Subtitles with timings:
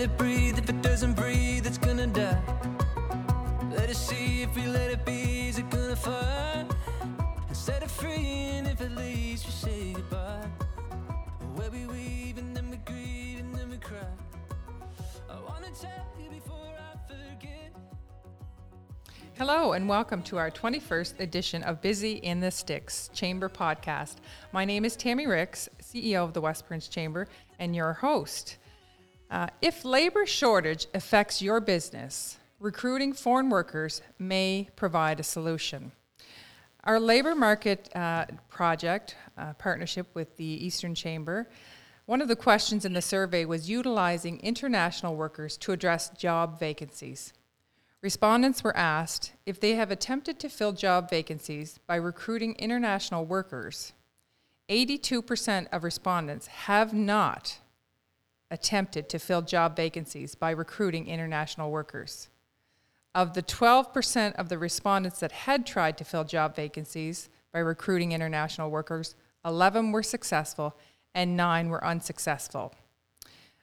[0.00, 0.56] Let it breathe.
[0.56, 2.40] If it doesn't breathe, it's gonna die.
[3.70, 4.40] Let it see.
[4.40, 6.64] If we let it be, is it gonna fly?
[7.46, 8.48] And set it free.
[8.56, 10.48] And if it leaves, we say goodbye.
[11.54, 13.98] Where we weave and then we grieve and then we cry.
[15.28, 17.70] I wanna tell you before I forget.
[19.34, 24.14] Hello, and welcome to our 21st edition of Busy in the Sticks Chamber podcast.
[24.52, 28.56] My name is Tammy Ricks, CEO of the West Prince Chamber, and your host.
[29.30, 35.92] Uh, if labor shortage affects your business, recruiting foreign workers may provide a solution.
[36.82, 41.48] Our labor market uh, project, uh, partnership with the Eastern Chamber,
[42.06, 47.32] one of the questions in the survey was utilizing international workers to address job vacancies.
[48.02, 53.92] Respondents were asked if they have attempted to fill job vacancies by recruiting international workers.
[54.68, 57.58] 82% of respondents have not
[58.50, 62.28] attempted to fill job vacancies by recruiting international workers.
[63.14, 68.12] Of the 12% of the respondents that had tried to fill job vacancies by recruiting
[68.12, 70.76] international workers, 11 were successful
[71.14, 72.74] and 9 were unsuccessful.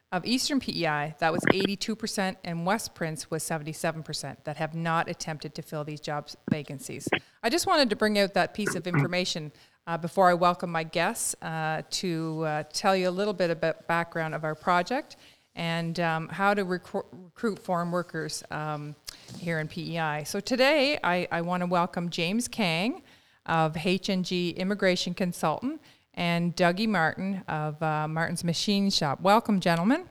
[0.10, 5.54] Of Eastern PEI, that was 82%, and West Prince was 77% that have not attempted
[5.56, 7.10] to fill these job vacancies.
[7.44, 9.52] I just wanted to bring out that piece of information
[9.88, 13.88] uh, before I welcome my guests uh, to uh, tell you a little bit about
[13.88, 15.16] background of our project
[15.56, 18.96] and um, how to recru- recruit foreign workers um,
[19.40, 20.24] here in PEI.
[20.26, 23.02] So today, I, I want to welcome James Kang
[23.46, 25.82] of H&G Immigration Consultant
[26.14, 29.22] and Dougie Martin of uh, Martin's Machine Shop.
[29.22, 30.04] Welcome, gentlemen.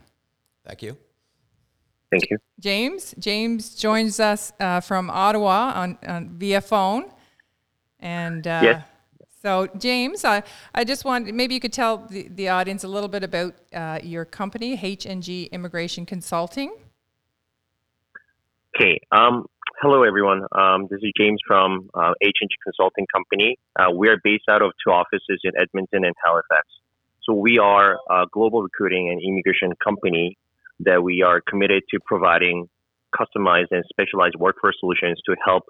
[0.65, 0.97] Thank you.
[2.11, 2.39] Thank you.
[2.59, 3.15] James.
[3.19, 7.11] James joins us uh, from Ottawa on, on via phone,
[8.01, 8.85] and uh, Yes.
[9.47, 10.43] So James, I,
[10.75, 14.01] I just want maybe you could tell the, the audience a little bit about uh,
[14.03, 16.75] your company, H and G Immigration Consulting.
[18.75, 18.99] Okay.
[19.13, 19.47] Um,
[19.81, 20.43] hello, everyone.
[20.51, 22.15] Um, this is James from uh,
[22.65, 23.57] Consulting Company.
[23.79, 26.67] Uh, we are based out of two offices in Edmonton and Halifax.
[27.23, 30.37] So we are a global recruiting and immigration company
[30.81, 32.69] that we are committed to providing
[33.15, 35.63] customized and specialized workforce solutions to help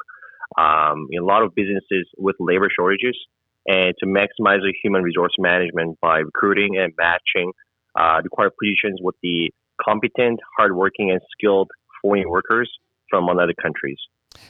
[0.57, 3.15] um, a lot of businesses with labor shortages
[3.67, 7.53] and to maximize the human resource management by recruiting and matching
[7.99, 9.51] uh, required positions with the
[9.83, 11.71] competent, hardworking, and skilled
[12.03, 12.71] foreign workers
[13.11, 13.99] from other countries.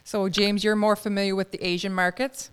[0.05, 2.51] So James, you're more familiar with the Asian markets.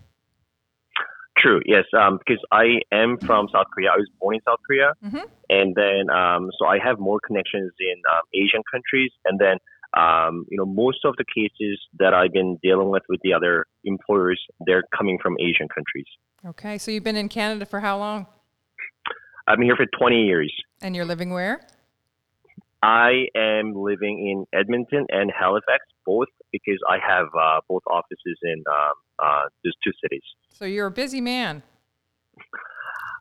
[1.38, 3.90] True, yes, um, because I am from South Korea.
[3.94, 5.26] I was born in South Korea, Mhm.
[5.50, 9.12] and then um, so I have more connections in um, Asian countries.
[9.26, 9.58] And then
[9.98, 13.66] um, you know most of the cases that I've been dealing with with the other
[13.84, 16.08] employers, they're coming from Asian countries.
[16.46, 18.28] Okay, so you've been in Canada for how long?
[19.48, 20.54] I've been here for 20 years.
[20.82, 21.62] And you're living where?
[22.82, 28.64] I am living in Edmonton and Halifax, both because I have uh, both offices in
[28.70, 30.24] um, uh, those two cities.
[30.52, 31.64] So you're a busy man.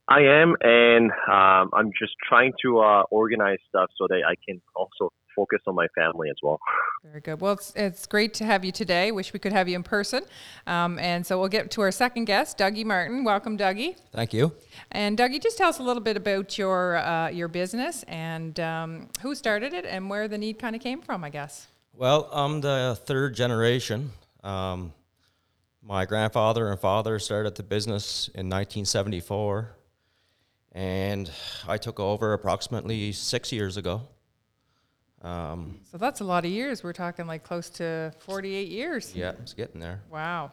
[0.09, 4.61] I am, and um, I'm just trying to uh, organize stuff so that I can
[4.75, 6.59] also focus on my family as well.
[7.05, 7.41] Very good.
[7.41, 9.11] Well, it's, it's great to have you today.
[9.11, 10.25] Wish we could have you in person.
[10.67, 13.25] Um, and so we'll get to our second guest, Dougie Martin.
[13.25, 13.97] Welcome, Dougie.
[14.13, 14.53] Thank you.
[14.93, 19.09] And Dougie, just tell us a little bit about your uh, your business and um,
[19.21, 21.67] who started it and where the need kind of came from, I guess.
[21.95, 24.13] Well, I'm the third generation.
[24.43, 24.93] Um,
[25.83, 29.75] my grandfather and father started the business in 1974,
[30.73, 31.31] and
[31.67, 34.03] I took over approximately six years ago.
[35.23, 36.83] Um, So that's a lot of years.
[36.83, 39.15] We're talking like close to 48 years.
[39.15, 40.03] yeah, it's getting there.
[40.11, 40.53] Wow.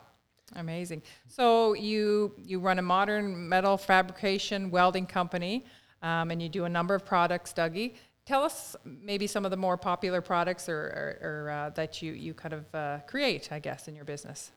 [0.55, 1.03] Amazing.
[1.27, 5.65] So you you run a modern metal fabrication welding company,
[6.01, 7.93] um, and you do a number of products, Dougie.
[8.25, 10.75] Tell us maybe some of the more popular products or,
[11.21, 14.51] or, or uh, that you, you kind of uh, create, I guess, in your business.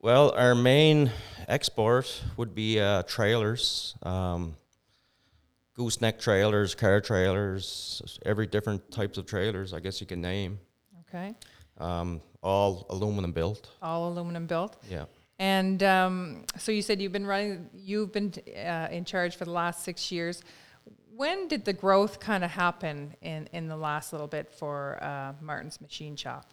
[0.00, 1.12] Well, our main
[1.46, 4.56] export would be uh, trailers, um,
[5.80, 10.60] gooseneck trailers, car trailers, every different types of trailers, I guess you can name.
[11.08, 11.34] Okay.
[11.78, 13.70] Um, all aluminum built.
[13.80, 14.76] All aluminum built.
[14.90, 15.06] Yeah.
[15.38, 19.52] And um, so you said you've been running, you've been uh, in charge for the
[19.52, 20.42] last six years.
[21.16, 25.32] When did the growth kind of happen in, in the last little bit for uh,
[25.40, 26.52] Martin's Machine Shop?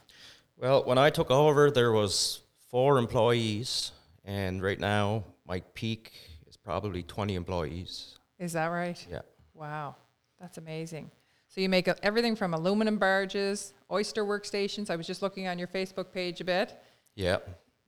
[0.56, 2.40] Well, when I took over, there was
[2.72, 3.92] four employees,
[4.24, 6.14] and right now my peak
[6.48, 8.18] is probably 20 employees.
[8.40, 9.06] Is that right?
[9.10, 9.22] Yeah.
[9.54, 9.96] Wow,
[10.40, 11.12] that's amazing.
[11.48, 14.90] So you make everything from aluminum barges, oyster workstations.
[14.90, 16.78] I was just looking on your Facebook page a bit,
[17.16, 17.38] Yeah.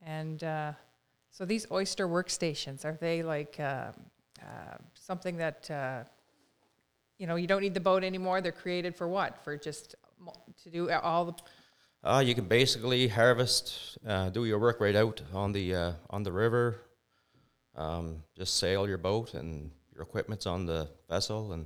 [0.01, 0.73] and uh,
[1.29, 3.91] so these oyster workstations are they like uh,
[4.41, 6.03] uh, something that uh,
[7.17, 8.39] you know, you don't need the boat anymore.
[8.41, 9.43] They're created for what?
[9.43, 9.95] For just
[10.63, 11.33] to do all the.
[12.01, 16.23] Uh, you can basically harvest, uh, do your work right out on the uh, on
[16.23, 16.79] the river.
[17.75, 21.65] Um, just sail your boat and your equipment's on the vessel, and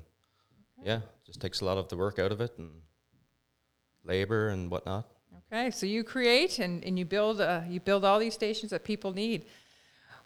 [0.83, 2.71] yeah, just takes a lot of the work out of it and
[4.03, 5.07] labor and whatnot.
[5.51, 8.83] Okay, so you create and, and you build uh, you build all these stations that
[8.83, 9.45] people need.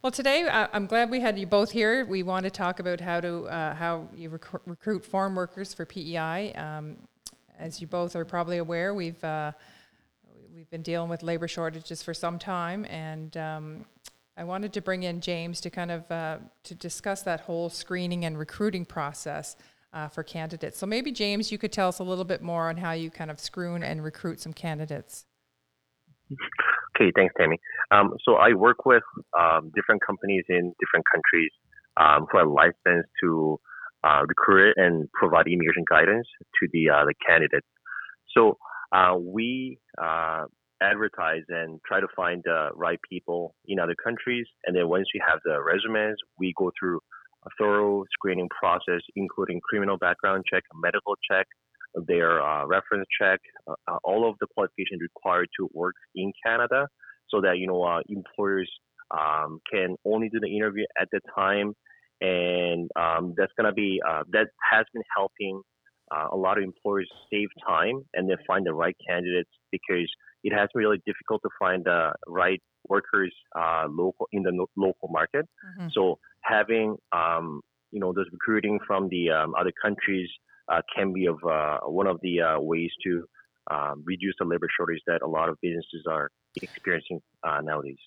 [0.01, 2.05] Well, today uh, I'm glad we had you both here.
[2.05, 5.85] We want to talk about how to uh, how you recru- recruit farm workers for
[5.85, 6.53] PEI.
[6.53, 6.95] Um,
[7.59, 9.51] as you both are probably aware, we've uh,
[10.55, 13.85] we've been dealing with labor shortages for some time, and um,
[14.37, 18.23] I wanted to bring in James to kind of uh, to discuss that whole screening
[18.23, 19.55] and recruiting process
[19.93, 20.77] uh, for candidates.
[20.77, 23.31] So maybe James, you could tell us a little bit more on how you kind
[23.31, 25.25] of screen and recruit some candidates.
[26.95, 27.57] Okay, thanks, Tammy.
[27.89, 29.03] Um, so I work with
[29.39, 31.51] um, different companies in different countries
[31.97, 33.59] um, who are licensed to
[34.03, 36.27] uh, recruit and provide immigration guidance
[36.59, 37.67] to the uh, the candidates.
[38.35, 38.57] So
[38.91, 40.45] uh, we uh,
[40.81, 45.21] advertise and try to find the right people in other countries, and then once we
[45.27, 46.99] have the resumes, we go through
[47.45, 51.47] a thorough screening process, including criminal background check, medical check,
[52.07, 56.87] their uh, reference check, uh, uh, all of the qualifications required to work in Canada,
[57.29, 58.69] so that you know uh, employers
[59.11, 61.73] um, can only do the interview at the time,
[62.21, 65.61] and um, that's gonna be uh, that has been helping
[66.11, 70.09] uh, a lot of employers save time and they find the right candidates because
[70.43, 73.33] it has been really difficult to find the right workers
[73.89, 75.45] local in the no- local market.
[75.79, 75.87] Mm-hmm.
[75.93, 77.61] So having um,
[77.91, 80.29] you know those recruiting from the um, other countries
[80.71, 83.23] uh, can be of uh, one of the uh, ways to
[83.71, 86.29] um, reduce the labor shortage that a lot of businesses are
[86.61, 87.97] experiencing uh, nowadays.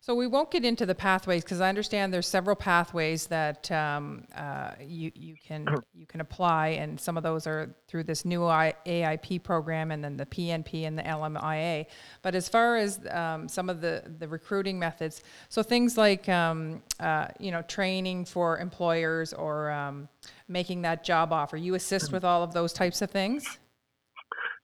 [0.00, 4.24] So we won't get into the pathways because I understand there's several pathways that um,
[4.36, 8.44] uh, you you can you can apply, and some of those are through this new
[8.44, 11.86] I- AIP program, and then the PNP and the LMIA.
[12.22, 16.82] But as far as um, some of the the recruiting methods, so things like um,
[17.00, 20.08] uh, you know training for employers or um,
[20.46, 23.58] making that job offer, you assist with all of those types of things.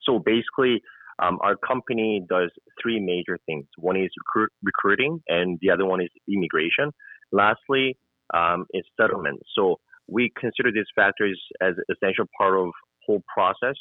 [0.03, 0.81] So basically,
[1.19, 3.65] um, our company does three major things.
[3.77, 6.91] One is recruit, recruiting, and the other one is immigration.
[7.31, 7.97] Lastly,
[8.33, 9.41] um, is settlement.
[9.55, 12.69] So we consider these factors as essential part of
[13.05, 13.75] whole process,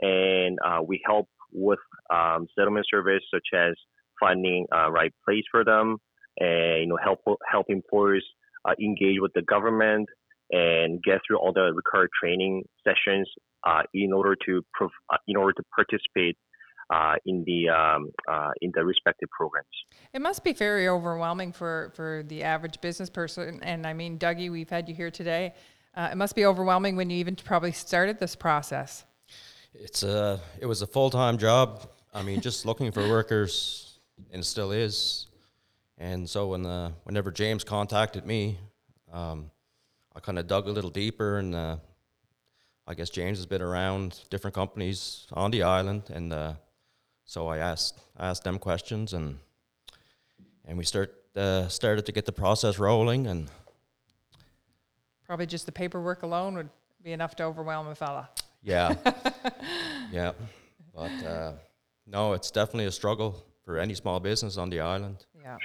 [0.00, 1.78] and uh, we help with
[2.12, 3.74] um, settlement service such as
[4.20, 5.98] finding a right place for them,
[6.38, 8.24] and you know help help employers
[8.64, 10.08] uh, engage with the government
[10.50, 13.28] and get through all the required training sessions
[13.66, 16.36] uh, in order to prov- uh, in order to participate
[16.90, 19.66] uh, in the um, uh, in the respective programs.
[20.12, 23.60] It must be very overwhelming for for the average business person.
[23.62, 25.54] And I mean, Dougie, we've had you here today.
[25.94, 29.04] Uh, it must be overwhelming when you even probably started this process.
[29.74, 31.88] It's a it was a full time job.
[32.14, 33.98] I mean, just looking for workers,
[34.32, 35.26] and still is.
[35.98, 38.58] And so when uh, whenever James contacted me,
[39.12, 39.50] um,
[40.14, 41.76] I kind of dug a little deeper, and uh,
[42.86, 46.54] I guess James has been around different companies on the island, and uh,
[47.28, 49.38] so I asked I asked them questions, and
[50.64, 53.48] and we start uh, started to get the process rolling, and
[55.26, 56.70] Probably just the paperwork alone would
[57.02, 58.30] be enough to overwhelm a fella.
[58.62, 58.94] yeah,
[60.10, 60.32] yeah,
[60.94, 61.52] but uh,
[62.06, 65.26] no, it's definitely a struggle for any small business on the island.
[65.42, 65.58] Yeah.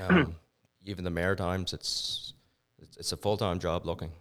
[0.00, 0.34] Um,
[0.86, 2.32] even the Maritimes, it's
[2.78, 4.12] it's, it's a full time job looking.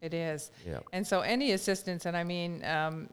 [0.00, 0.50] It is.
[0.66, 0.80] Yeah.
[0.92, 3.10] And so any assistance, and I mean, um,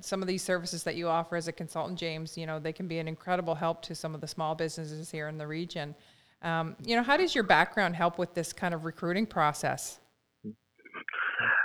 [0.00, 2.88] some of these services that you offer as a consultant, James, you know, they can
[2.88, 5.94] be an incredible help to some of the small businesses here in the region.
[6.42, 9.98] Um, you know, how does your background help with this kind of recruiting process?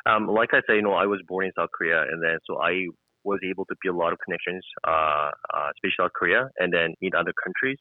[0.06, 2.62] Um, like I say, you know, I was born in South Korea, and then so
[2.62, 2.88] I
[3.24, 6.94] was able to build a lot of connections, uh, uh, especially South Korea, and then
[7.02, 7.78] in other countries,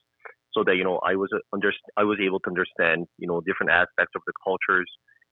[0.52, 3.70] so that you know I was under I was able to understand you know different
[3.70, 4.90] aspects of the cultures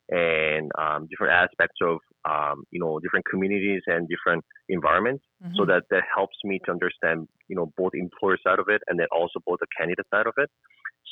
[0.08, 1.98] and um, different aspects of
[2.28, 5.24] um, you know different communities and different environments,
[5.56, 8.98] so that that helps me to understand you know both employer side of it and
[8.98, 10.50] then also both the candidate side of it.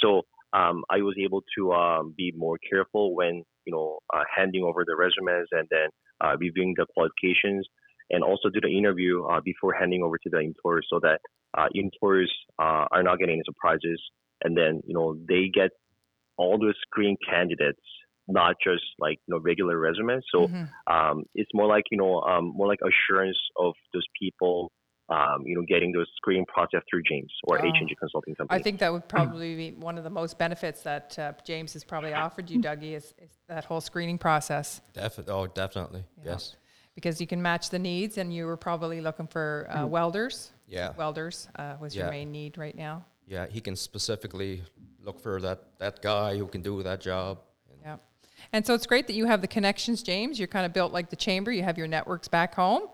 [0.02, 0.22] So
[0.52, 4.84] um, I was able to um, be more careful when you know uh, handing over
[4.86, 5.88] the resumes and then
[6.24, 7.66] uh, reviewing the qualifications,
[8.10, 11.20] and also do the interview uh, before handing over to the employer, so that
[11.56, 14.00] uh, employers uh, are not getting any surprises,
[14.42, 15.70] and then you know they get
[16.36, 17.82] all the screen candidates,
[18.28, 20.24] not just like you know regular resumes.
[20.32, 20.48] So
[20.86, 24.72] um, it's more like you know um, more like assurance of those people.
[25.10, 27.68] Um, you know, getting those screening process through James or Oh.
[27.68, 28.58] H&G Consulting Company.
[28.58, 31.84] I think that would probably be one of the most benefits that uh, James has
[31.84, 34.80] probably offered you, Dougie, is, is that whole screening process.
[34.94, 36.56] Defi- oh, definitely, yes.
[36.94, 40.52] because you can match the needs, and you were probably looking for uh, welders.
[40.66, 40.94] Yeah.
[40.96, 43.04] Welders uh, was your main need right now.
[43.26, 44.62] Yeah, he can specifically
[45.02, 47.40] look for that, that guy who can do that job.
[48.52, 50.38] And so it's great that you have the connections, James.
[50.38, 51.50] You're kind of built like the chamber.
[51.52, 52.88] You have your networks back home.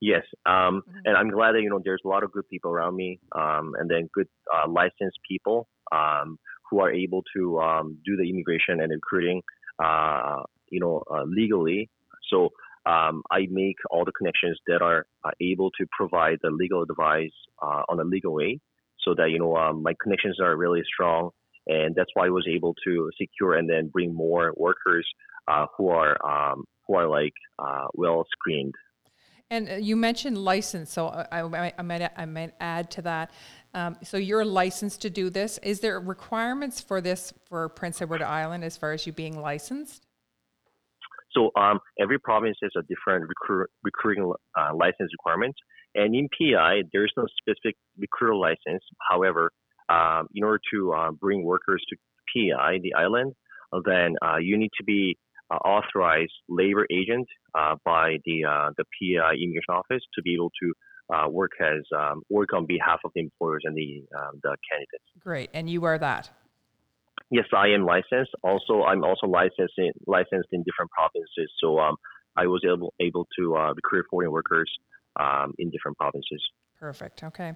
[0.00, 2.94] Yes, um, and I'm glad that you know there's a lot of good people around
[2.94, 6.38] me, um, and then good uh, licensed people um,
[6.70, 9.42] who are able to um, do the immigration and recruiting,
[9.82, 11.90] uh, you know, uh, legally.
[12.30, 12.50] So
[12.86, 17.32] um, I make all the connections that are uh, able to provide the legal advice
[17.62, 18.60] uh, on a legal way,
[19.00, 21.30] so that you know um, my connections are really strong,
[21.66, 25.06] and that's why I was able to secure and then bring more workers
[25.48, 28.74] uh, who are um, who are like uh, well screened.
[29.50, 33.02] And uh, you mentioned license, so I, I, might- I might I might add to
[33.02, 33.30] that.
[33.74, 35.58] Um, so you're licensed to do this.
[35.62, 40.06] Is there requirements for this for Prince Edward Island as far as you being licensed?
[41.32, 45.54] So um, every province has a different recruit, recruiting uh, license requirement.
[45.96, 48.82] And in PI, there's no specific recruiter license.
[49.10, 49.50] However,
[49.88, 51.96] um, in order to uh, bring workers to
[52.32, 53.34] PI, the island,
[53.72, 55.16] uh, then uh, you need to be
[55.50, 60.50] uh, authorized labor agent uh, by the uh, the PI immigration office to be able
[60.62, 60.72] to
[61.14, 65.04] uh, work as um, work on behalf of the employers and the um, the candidates.
[65.20, 66.30] Great, and you are that.
[67.30, 68.32] Yes, I am licensed.
[68.42, 71.50] Also, I'm also licensed in, licensed in different provinces.
[71.60, 71.96] So um,
[72.36, 74.70] I was able able to uh, recruit foreign workers
[75.18, 76.42] um, in different provinces.
[76.84, 77.24] Perfect.
[77.24, 77.54] Okay.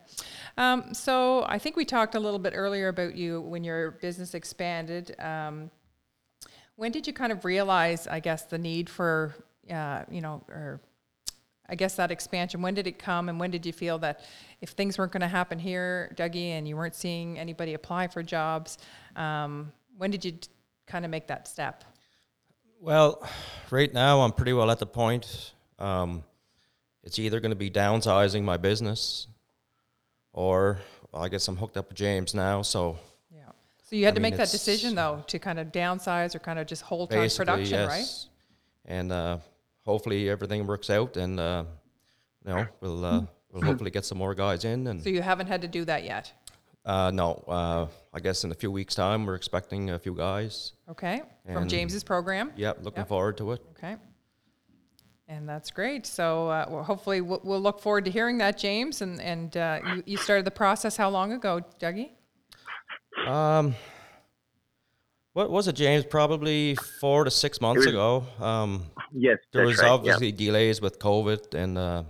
[0.57, 4.33] Um, so I think we talked a little bit earlier about you when your business
[4.33, 5.15] expanded.
[5.21, 5.71] Um,
[6.77, 9.35] when did you kind of realize, I guess, the need for,
[9.71, 10.81] uh, you know, or
[11.69, 12.63] I guess that expansion?
[12.63, 14.21] When did it come, and when did you feel that
[14.63, 18.23] if things weren't going to happen here, Dougie, and you weren't seeing anybody apply for
[18.23, 18.79] jobs,
[19.15, 20.49] um, when did you t-
[20.87, 21.85] kind of make that step?
[22.81, 23.29] Well,
[23.71, 25.53] right now I'm pretty well at the point.
[25.79, 26.25] Um,
[27.03, 29.27] it's either going to be downsizing my business,
[30.33, 30.79] or
[31.13, 32.63] well, I guess I'm hooked up with James now.
[32.63, 32.99] So
[33.35, 33.43] Yeah.
[33.85, 36.39] So you had I to mean, make that decision though to kind of downsize or
[36.39, 38.27] kind of just hold on production, right?
[38.85, 39.39] And uh,
[39.85, 41.65] hopefully everything works out, and uh,
[42.45, 44.87] you know we'll uh, we'll hopefully get some more guys in.
[44.87, 46.33] And So you haven't had to do that yet.
[46.85, 50.73] uh, no, uh, I guess in a few weeks' time we're expecting a few guys.
[50.89, 51.21] Okay.
[51.47, 52.53] From And- James's program.
[52.57, 53.09] Yep, looking Yep.
[53.09, 53.61] forward to it.
[53.77, 53.97] Okay.
[55.29, 56.07] And that's great.
[56.07, 59.03] So uh, well, hopefully we'll, we'll look forward to hearing that, James.
[59.03, 62.11] And and uh, you, you started the process how long ago, Dougie?
[63.27, 63.75] Um,
[65.35, 66.05] what was it, James?
[66.05, 68.25] Probably four to six months was- ago.
[68.41, 69.87] Um, Yes, there was right.
[69.87, 69.93] yeah.
[69.93, 72.03] obviously delays with COVID and uh,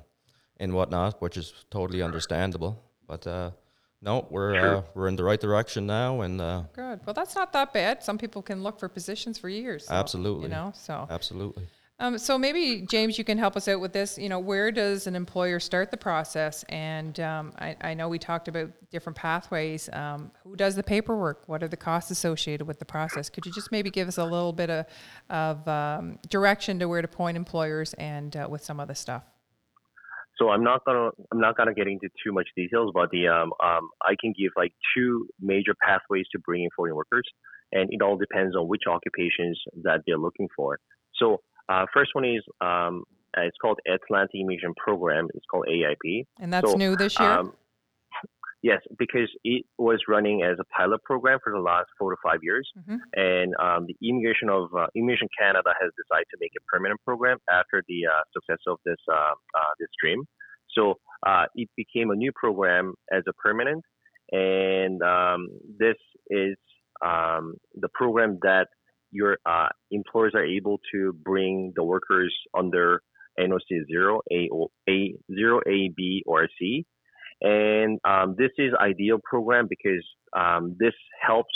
[0.58, 2.82] and whatnot, which is totally understandable.
[3.06, 3.50] But uh,
[4.02, 7.00] no, we're uh, we're in the right direction now, and uh, Good.
[7.06, 8.02] Well, that's not that bad.
[8.02, 9.86] Some people can look for positions for years.
[9.86, 10.44] so, Absolutely.
[10.44, 10.72] You know.
[10.74, 11.68] So absolutely.
[12.00, 14.18] Um, so maybe James, you can help us out with this.
[14.18, 16.64] You know, where does an employer start the process?
[16.68, 19.90] And um, I, I know we talked about different pathways.
[19.92, 21.42] Um, who does the paperwork?
[21.46, 23.28] What are the costs associated with the process?
[23.28, 24.86] Could you just maybe give us a little bit of,
[25.28, 29.24] of um, direction to where to point employers and uh, with some other stuff?
[30.38, 33.52] So I'm not gonna I'm not gonna get into too much details, but the um,
[33.60, 37.24] um I can give like two major pathways to bringing foreign workers,
[37.72, 40.78] and it all depends on which occupations that they're looking for.
[41.16, 43.04] So uh, first one is um
[43.36, 45.28] uh, it's called Atlantic Immigration Program.
[45.34, 46.24] It's called AIP.
[46.40, 47.28] And that's So, new this year.
[47.28, 47.52] Um,
[48.62, 52.40] yes, because it was running as a pilot program for the last four to five
[52.42, 52.98] years, Mhm.
[53.14, 57.36] and um, the Immigration of uh, Immigration Canada has decided to make a permanent program
[57.50, 60.24] after the uh, success of this uh, uh, this stream.
[60.70, 60.94] So
[61.26, 63.84] uh, it became a new program as a permanent,
[64.32, 65.48] and um,
[65.78, 65.96] this
[66.30, 66.56] is
[67.04, 68.68] um, the program that
[69.10, 73.02] your uh, employers are able to bring the workers under
[73.38, 76.84] NOC zero A O A zero A B or C,
[77.40, 80.04] and um, this is ideal program because
[80.36, 81.54] um, this helps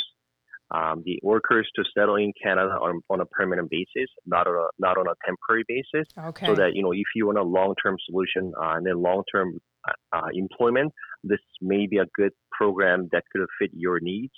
[0.72, 4.66] um, the workers to settle in Canada on, on a permanent basis, not on a
[4.78, 6.46] not on a temporary basis okay.
[6.46, 10.16] so that you know if you want a long-term solution uh, and then long-term uh,
[10.16, 10.92] uh, employment,
[11.24, 14.32] this may be a good program that could fit your needs.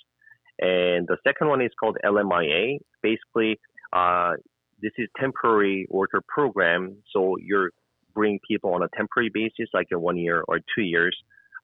[0.59, 2.79] And the second one is called LMIA.
[3.01, 3.59] Basically,
[3.93, 4.33] uh,
[4.81, 6.97] this is temporary worker program.
[7.11, 7.71] So you're
[8.13, 11.15] bringing people on a temporary basis, like a one year or two years,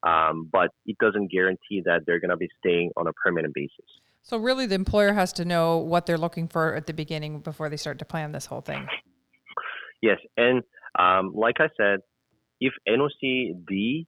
[0.04, 3.86] um, but it doesn't guarantee that they're going to be staying on a permanent basis.
[4.24, 7.70] so really, the employer has to know what they're looking for at the beginning before
[7.70, 8.88] they start to plan this whole thing.
[10.02, 10.64] Yes, and
[10.98, 12.00] um, like I said,
[12.60, 14.06] if NOC the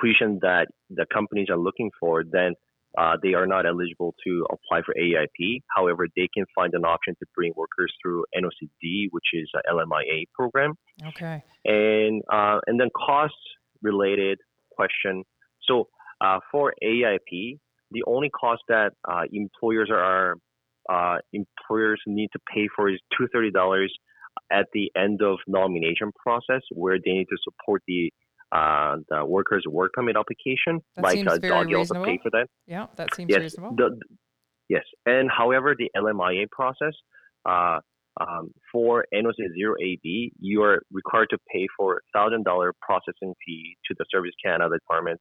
[0.00, 2.54] position that the companies are looking for, then
[2.96, 5.60] uh, they are not eligible to apply for AIP.
[5.74, 10.24] However, they can find an option to bring workers through NOCD, which is a LMIA
[10.34, 10.74] program.
[11.08, 11.42] Okay.
[11.64, 13.34] And uh, and then cost
[13.82, 14.38] related
[14.70, 15.24] question.
[15.68, 15.88] So
[16.20, 17.58] uh, for AIP,
[17.90, 20.36] the only cost that uh, employers are
[20.90, 23.92] uh, employers need to pay for is two thirty dollars
[24.50, 28.12] at the end of nomination process, where they need to support the
[28.52, 30.80] uh, the workers' work permit application.
[30.96, 32.46] That like seems uh, very Dougie also pay for that.
[32.66, 33.76] Yeah, that seems Yes, reasonable.
[33.76, 34.00] the,
[34.68, 36.94] yes, and however, the LMIA process
[37.48, 37.80] uh,
[38.20, 43.76] um, for NOC zero AB, you are required to pay for thousand dollar processing fee
[43.86, 45.20] to the Service Canada Department,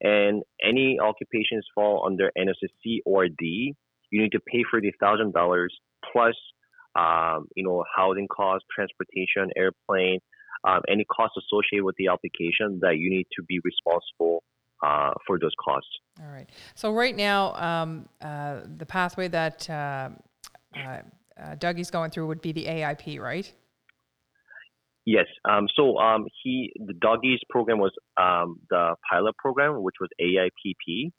[0.00, 3.74] and any occupations fall under NOC C or D,
[4.10, 5.74] you need to pay for the thousand dollars
[6.12, 6.34] plus,
[6.98, 10.18] um, you know, housing costs, transportation, airplane,
[10.66, 14.42] um, any costs associated with the application that you need to be responsible
[14.84, 15.88] uh, for those costs.
[16.20, 16.48] All right.
[16.74, 20.10] So right now, um, uh, the pathway that uh,
[20.76, 20.98] uh,
[21.40, 23.50] uh, Dougie's going through would be the AIP, right?
[25.04, 25.26] Yes.
[25.48, 31.12] Um, so um, he the Dougie's program was um, the pilot program, which was AIPP.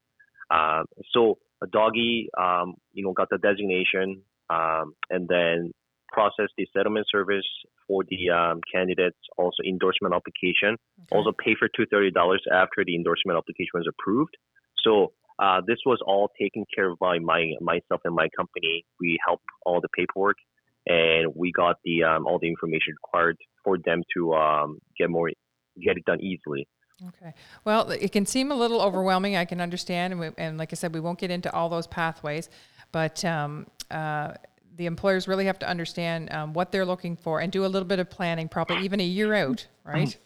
[0.52, 5.72] Um, so a Dougie, um, you know, got the designation um, and then
[6.12, 7.46] processed the settlement service
[7.88, 10.78] for the um, candidates, also endorsement application.
[11.12, 14.36] Also pay for two thirty dollars after the endorsement application was approved.
[14.84, 18.86] So uh, this was all taken care of by my myself and my company.
[19.00, 20.38] We helped all the paperwork,
[20.86, 25.30] and we got the um, all the information required for them to um, get more
[25.82, 26.68] get it done easily.
[27.10, 27.34] Okay.
[27.64, 29.36] Well, it can seem a little overwhelming.
[29.36, 31.86] I can understand, and, we, and like I said, we won't get into all those
[31.86, 32.50] pathways,
[32.92, 34.34] but um, uh,
[34.78, 37.88] the employers really have to understand um, what they're looking for and do a little
[37.88, 40.18] bit of planning, probably even a year out, right?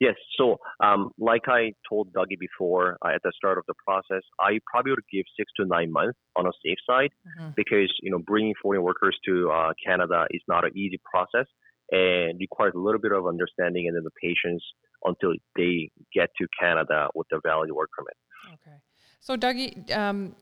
[0.00, 0.14] Yes.
[0.36, 4.58] So, um, like I told Dougie before uh, at the start of the process, I
[4.70, 7.54] probably would give six to nine months on a safe side Mhm.
[7.56, 11.46] because you know bringing foreign workers to uh, Canada is not an easy process
[11.90, 14.62] and requires a little bit of understanding and then the patience
[15.04, 18.16] until they get to Canada with a valid work permit.
[18.54, 18.76] Okay.
[19.20, 20.36] So, Dougie, um,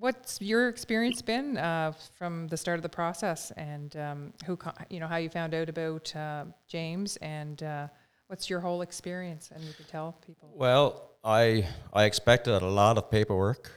[0.00, 4.72] what's your experience been uh, from the start of the process, and um, who, co-
[4.90, 7.88] you know, how you found out about uh, James, and uh,
[8.28, 9.50] what's your whole experience?
[9.54, 10.50] And you can tell people.
[10.54, 13.70] Well, I I expected a lot of paperwork,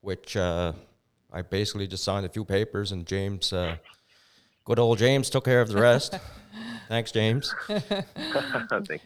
[0.00, 0.72] which uh,
[1.32, 3.76] I basically just signed a few papers, and James, uh,
[4.64, 6.18] good old James, took care of the rest.
[6.88, 7.54] Thanks, James.
[7.66, 9.04] Thanks.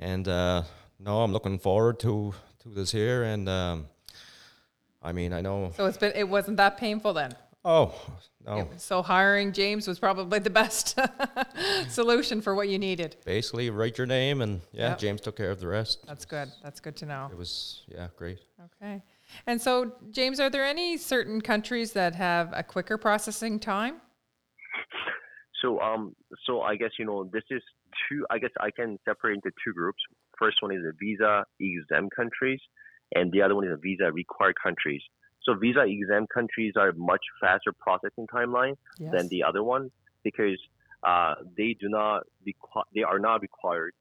[0.00, 0.62] And uh,
[0.98, 3.86] no, I'm looking forward to to this here, and um,
[5.02, 5.70] I mean, I know.
[5.76, 6.12] So it's been.
[6.14, 7.34] It wasn't that painful then.
[7.64, 7.92] Oh
[8.46, 10.98] no, So hiring James was probably the best
[11.88, 13.16] solution for what you needed.
[13.24, 14.98] basically write your name, and yeah, Yep.
[14.98, 16.06] James took care of the rest.
[16.06, 16.50] That's good.
[16.62, 17.28] That's good to know.
[17.30, 18.38] It was yeah, great.
[18.80, 19.02] Okay.
[19.46, 23.96] And so, James, are there any certain countries that have a quicker processing time?
[25.62, 26.14] So um
[26.46, 27.62] so I guess you know this is
[28.08, 29.98] two I guess I can separate into two groups.
[30.38, 32.60] First one is the visa exempt countries
[33.14, 35.02] and the other one is the visa required countries.
[35.42, 39.12] So visa exempt countries are much faster processing timeline Yes.
[39.16, 39.90] than the other one
[40.24, 40.58] because
[41.06, 43.92] uh, they do not requ- they are not required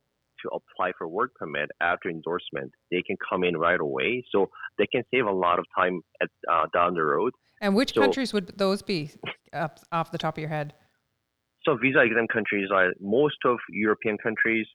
[0.41, 2.72] to apply for work permit after endorsement.
[2.91, 6.30] They can come in right away, so they can save a lot of time at,
[6.52, 7.34] uh, down the road.
[7.62, 9.12] And which So- countries would those be
[9.54, 10.74] up, off the top of your head?
[11.63, 14.67] So visa exempt countries are most of European countries,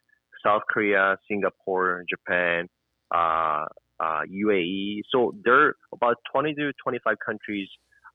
[0.45, 2.69] South Korea, Singapore, Japan,
[3.15, 3.67] uh,
[4.03, 5.03] uh, UAE.
[5.13, 7.69] So there are about 20 to 25 countries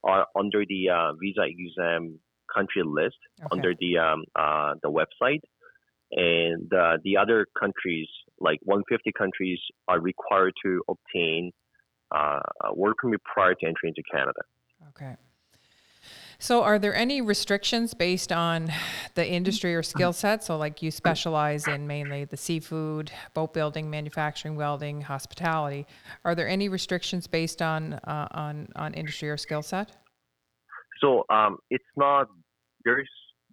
[0.03, 2.19] are under the uh, visa exempt
[2.53, 3.47] country list Okay.
[3.51, 5.41] under the um, uh, the website,
[6.11, 8.07] and uh, the other countries,
[8.39, 11.51] like 150 countries, are required to obtain
[12.15, 14.41] uh, a work permit prior to entry into Canada.
[14.89, 15.15] Okay.
[16.39, 18.71] So, are there any restrictions based on
[19.15, 20.43] the industry or skill set?
[20.43, 25.87] So, like you specialize in mainly the seafood, boat building, manufacturing, welding, hospitality.
[26.23, 29.91] Are there any restrictions based on uh, on on industry or skill set?
[31.01, 32.27] So um, it's not
[32.85, 33.09] there's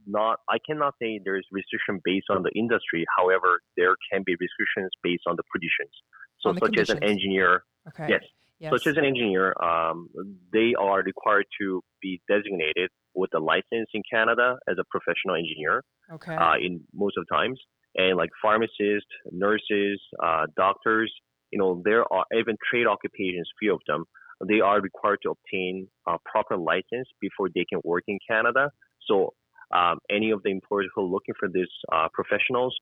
[0.07, 3.07] not I cannot say there's restriction based on the industry.
[3.17, 5.93] However, there can be restrictions based on the positions.
[6.41, 8.09] So On such as an engineer, Okay.
[8.11, 8.23] yes,
[8.65, 8.73] Yes.
[8.73, 10.09] such as an engineer, um,
[10.53, 15.85] they are required to be designated with a license in Canada as a professional engineer
[16.11, 16.35] okay.
[16.35, 17.61] uh, in most of the times.
[17.97, 21.13] And like pharmacists, nurses, uh, doctors,
[21.51, 24.05] you know, there are even trade occupations, few of them,
[24.49, 28.71] they are required to obtain a proper license before they can work in Canada.
[29.07, 29.35] So
[29.75, 32.75] um, any of the employers who are looking for these uh, professionals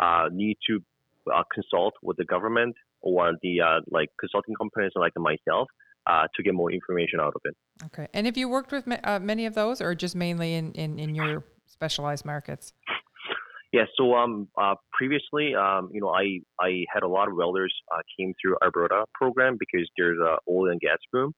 [0.00, 0.80] uh, need to
[1.32, 5.68] uh, consult with the government or the uh, like consulting companies like myself
[6.06, 7.56] uh, to get more information out of it.
[7.86, 8.08] Okay.
[8.14, 10.98] And have you worked with ma- uh, many of those, or just mainly in, in,
[10.98, 12.72] in your specialized markets?
[13.70, 17.74] Yeah, so um, uh, previously, um, you know, I, I had a lot of welders
[17.94, 21.34] uh, came through Alberta program because there's a oil and gas boom.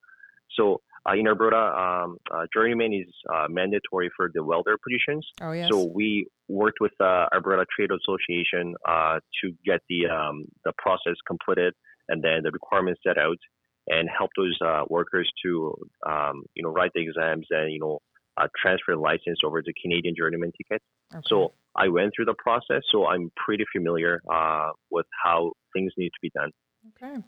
[0.56, 5.26] So uh, in Alberta, um, uh, journeyman is uh, mandatory for the welder positions.
[5.40, 5.68] Oh, yes.
[5.70, 11.14] So we worked with uh, Alberta Trade Association uh, to get the um, the process
[11.26, 11.74] completed
[12.08, 13.38] and then the requirements set out
[13.86, 15.74] and help those uh, workers to
[16.06, 18.00] um, you know write the exams and you know
[18.36, 20.82] uh, transfer license over to Canadian journeyman ticket.
[21.14, 21.22] Okay.
[21.26, 26.10] So I went through the process, so I'm pretty familiar uh, with how things need
[26.10, 26.50] to be done.
[26.96, 27.22] Okay.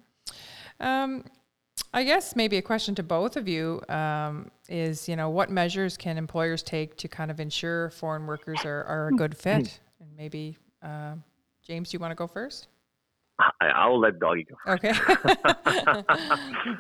[0.81, 1.25] Um,
[1.95, 5.97] I guess maybe a question to both of you um, is, you know, what measures
[5.97, 9.81] can employers take to kind of ensure foreign workers are, are a good fit?
[10.01, 11.15] And maybe, uh,
[11.63, 12.69] James, do you want to go first?
[13.39, 14.73] I, I'll let Dougie go.
[14.73, 14.93] Okay.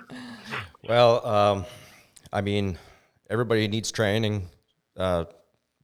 [0.88, 1.64] Well, um,
[2.32, 2.76] I mean,
[3.30, 4.48] everybody needs training.
[4.96, 5.26] Uh,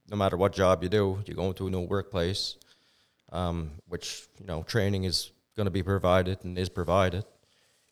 [0.09, 2.57] no matter what job you do, you go into a new workplace,
[3.31, 7.23] um, which you know training is going to be provided and is provided.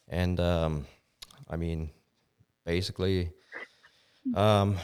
[0.10, 0.86] And um,
[1.50, 1.90] I mean,
[2.66, 3.32] basically,
[4.36, 4.78] um,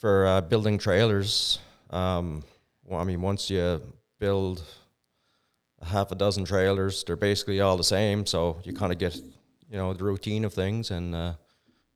[0.00, 1.58] for uh, building trailers,
[1.90, 2.42] um,
[2.84, 3.80] well, I mean, once you
[4.18, 4.62] build
[5.80, 8.24] a half a dozen trailers, they're basically all the same.
[8.26, 11.34] So you kind of get, you know, the routine of things and, uh,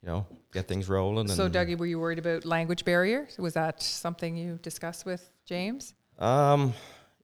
[0.02, 1.28] you know, get things rolling.
[1.28, 3.28] so, Dougie, were you worried about language barrier?
[3.38, 5.94] Was that something you discussed with James?
[6.18, 6.74] Um,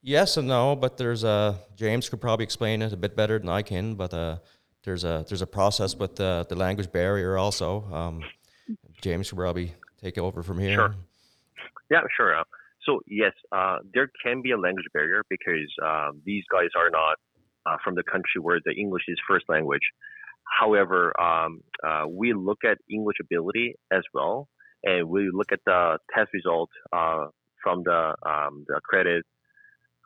[0.03, 3.49] yes and no, but there's a James could probably explain it a bit better than
[3.49, 3.95] I can.
[3.95, 4.39] But uh,
[4.87, 7.85] there's a there's a process with the the language barrier also.
[7.93, 8.23] Um,
[9.03, 10.75] James could probably take over from here.
[10.75, 10.95] Sure.
[11.91, 12.39] Yeah, sure.
[12.39, 12.45] Uh,
[12.85, 17.19] so yes, uh, there can be a language barrier because um, these guys are not
[17.67, 19.83] uh, from the country where the English is first language.
[20.61, 24.49] However, um, uh, we look at English ability as well,
[24.85, 27.27] and we look at the test result uh,
[27.61, 29.25] from the um, the accredited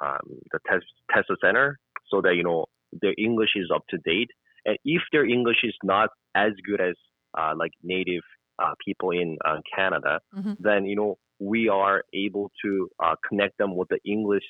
[0.00, 1.78] um, the test test center,
[2.10, 2.64] so that you know
[3.02, 4.30] their English is up to date.
[4.66, 6.94] And if their English is not as good as
[7.38, 8.22] uh, like native
[8.62, 10.56] uh, people in uh, Canada, Mhm.
[10.58, 14.44] then you know we are able to uh, connect them with the English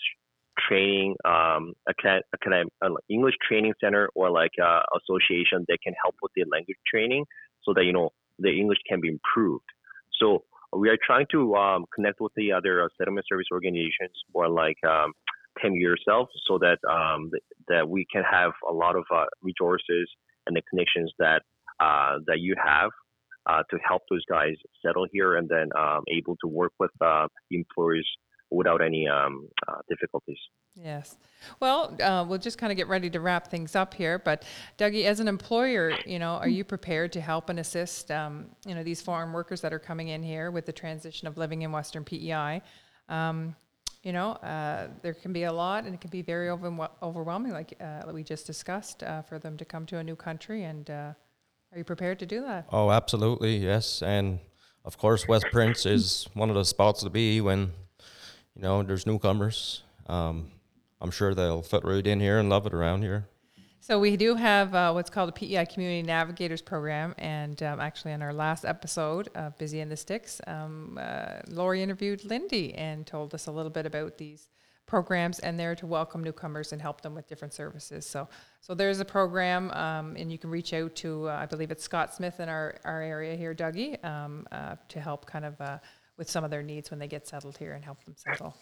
[0.59, 6.17] training um, acad- academic uh, English training center or like uh, association that can help
[6.23, 7.25] with the language training,
[7.63, 9.65] so that you know the English can be improved.
[10.21, 14.49] So we are trying to um, connect with the other uh, settlement service organizations or
[14.49, 15.13] like um,
[15.61, 20.09] Tim yourself, so that um, th- that we can have a lot of uh, resources
[20.47, 21.43] and the connections that
[21.81, 22.91] uh, that you have
[23.47, 27.27] uh, to help those guys settle here and then um, able to work with uh,
[27.51, 28.07] employers
[28.51, 30.39] without any um, uh, difficulties.
[30.75, 31.17] Yes.
[31.61, 34.19] Well, uh, we'll just kind of get ready to wrap things up here.
[34.19, 34.45] But
[34.79, 38.75] Dougie, as an employer, you know, are you prepared to help and assist, um, you
[38.75, 41.73] know, these foreign workers that are coming in here with the transition of living in
[41.73, 42.63] Western PEI?
[44.03, 47.53] You know, uh, there can be a lot, and it can be very over- overwhelming,
[47.53, 50.65] like uh, we just discussed, uh, for them to come to a new country.
[50.65, 51.13] And uh,
[51.73, 52.67] are you prepared to do that?
[52.73, 54.03] Oh, absolutely, yes.
[54.03, 54.41] And
[54.87, 57.73] of course, West Prince is one of the spots to be when,
[58.55, 59.83] you know, there's newcomers.
[60.07, 60.51] Um,
[61.03, 63.29] I'm sure they'll fit right in here and love it around here.
[63.83, 68.13] So we do have uh, what's called a PEI Community Navigators Program, and um, actually
[68.13, 73.07] in our last episode, uh, "Busy in the Sticks," um, uh, Lori interviewed Lindy and
[73.07, 74.49] told us a little bit about these
[74.87, 78.05] programs, and they're to welcome newcomers and help them with different services.
[78.05, 78.29] So,
[78.61, 81.85] so there's a program, um, and you can reach out to, uh, I believe it's
[81.85, 85.79] Scott Smith in our, our area here, Dougie, um, uh, to help kind of uh,
[86.19, 88.57] with some of their needs when they get settled here and help them settle.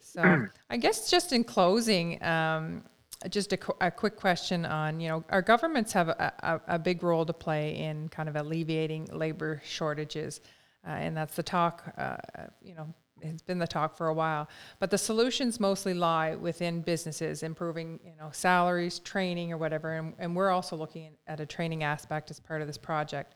[0.00, 2.84] So, I guess just in closing, um,
[3.30, 7.02] just a, a quick question on, you know, our governments have a, a, a big
[7.02, 10.40] role to play in kind of alleviating labor shortages.
[10.86, 12.16] Uh, and that's the talk, uh,
[12.60, 14.48] you know, it's been the talk for a while.
[14.78, 19.94] But the solutions mostly lie within businesses, improving, you know, salaries, training, or whatever.
[19.94, 23.34] And, and we're also looking at a training aspect as part of this project.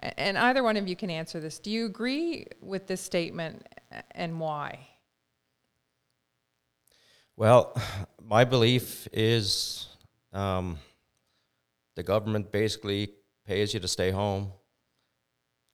[0.00, 1.58] And either one of you can answer this.
[1.58, 3.66] Do you agree with this statement
[4.10, 4.86] and why?
[7.36, 7.76] Well,
[8.24, 9.88] my belief is
[10.32, 10.78] um,
[11.96, 13.10] the government basically
[13.46, 14.52] pays you to stay home,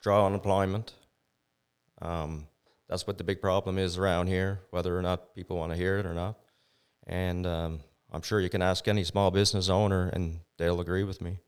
[0.02, 0.92] draw unemployment.
[2.00, 2.46] Um,
[2.88, 5.98] that's what the big problem is around here, whether or not people want to hear
[5.98, 6.38] it or not.
[7.06, 11.20] And um, I'm sure you can ask any small business owner, and they'll agree with
[11.20, 11.38] me.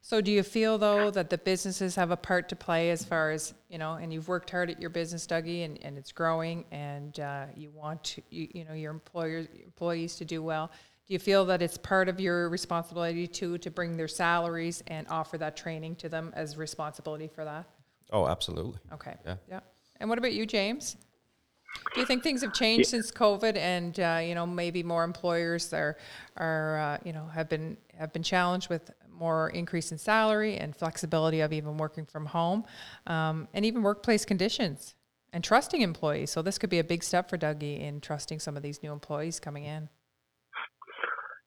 [0.00, 3.30] So do you feel though that the businesses have a part to play as far
[3.30, 6.64] as, you know, and you've worked hard at your business, Dougie, and, and it's growing
[6.70, 10.70] and uh, you want to, you, you know, your employers, employees to do well.
[11.06, 15.06] Do you feel that it's part of your responsibility too to bring their salaries and
[15.08, 17.66] offer that training to them as responsibility for that?
[18.12, 18.78] Oh, absolutely.
[18.92, 19.14] Okay.
[19.26, 19.36] Yeah.
[19.48, 19.60] Yeah.
[20.00, 20.96] And what about you, James?
[21.94, 25.72] Do you think things have changed since COVID, and uh, you know maybe more employers
[25.72, 25.96] are
[26.36, 30.74] are uh, you know have been have been challenged with more increase in salary and
[30.74, 32.64] flexibility of even working from home,
[33.06, 34.94] um, and even workplace conditions
[35.32, 36.30] and trusting employees.
[36.30, 38.92] So this could be a big step for Dougie in trusting some of these new
[38.92, 39.88] employees coming in.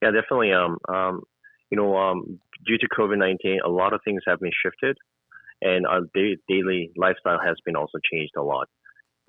[0.02, 0.52] Yeah, definitely.
[0.52, 1.22] Um, um,
[1.70, 4.98] you know, um, due to COVID nineteen, a lot of things have been shifted,
[5.62, 8.68] and our da- daily lifestyle has been also changed a lot.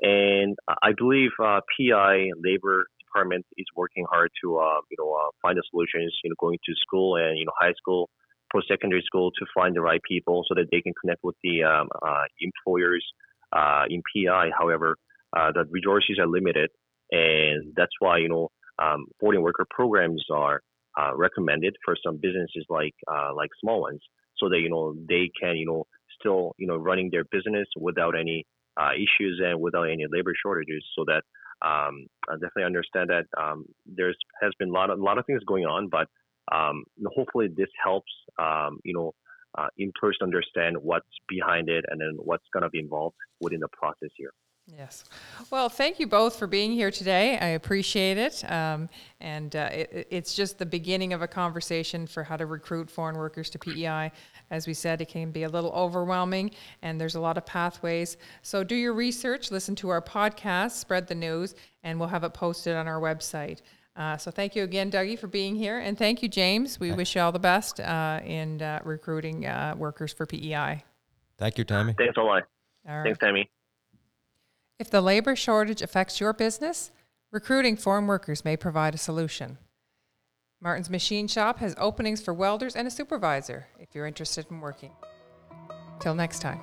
[0.00, 5.31] And I believe uh, PI labor department is working hard to uh, you know uh,
[5.42, 6.16] find the solutions.
[6.24, 8.09] You know, going to school and you know high school,
[8.53, 11.62] post secondary school to find the right people so that they can connect with the
[11.62, 13.05] um, uh, employers
[13.53, 14.51] uh, in PI.
[14.57, 14.97] However,
[15.37, 16.71] uh, the resources are limited,
[17.11, 18.49] and that's why you know
[18.83, 20.61] um, foreign worker programs are
[20.99, 24.01] uh, recommended for some businesses like uh, like small ones,
[24.37, 25.85] so that you know they can you know
[26.21, 28.45] still you know running their business without any
[28.81, 30.85] uh, issues and without any labor shortages.
[30.97, 31.23] So that
[31.67, 35.43] um, I definitely understand that um, there's has been a lot of lot of things
[35.47, 36.09] going on, but
[36.51, 36.85] um,
[37.15, 39.14] hopefully this helps um, you know
[39.59, 43.68] uh, employers understand what's behind it and then what's going to be involved within the
[43.68, 44.33] process here.
[44.68, 45.05] Yes.
[45.51, 47.37] Well, thank you both for being here today.
[47.37, 48.49] I appreciate it.
[48.51, 48.88] Um,
[49.21, 53.16] and uh, it, it's just the beginning of a conversation for how to recruit foreign
[53.16, 54.12] workers to PEI.
[54.53, 58.16] As we said, it can be a little overwhelming, and there's a lot of pathways.
[58.42, 62.33] So do your research, listen to our podcast, spread the news, and we'll have it
[62.33, 63.62] posted on our website.
[63.94, 65.78] Uh, so thank you again, Dougie, for being here.
[65.78, 66.81] And thank you, James.
[66.81, 70.83] We wish you all the best uh, in uh, recruiting uh, workers for PEI.
[71.38, 71.94] Thank you, Tammy.
[71.98, 72.44] Thanks a lot.
[72.88, 73.05] All right.
[73.05, 73.50] Thanks, Tammy.
[74.78, 76.90] If the labor shortage affects your business,
[77.31, 79.59] recruiting foreign workers may provide a solution.
[80.61, 84.92] Martin's Machine Shop has openings for welders and a supervisor if you're interested in working.
[86.00, 86.61] Till next time.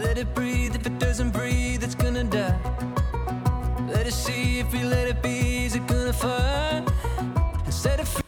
[0.00, 2.58] Let it breathe, if it doesn't breathe, it's gonna die.
[3.88, 6.84] Let it see, if we let it be, is it gonna fire.
[7.66, 8.21] Instead of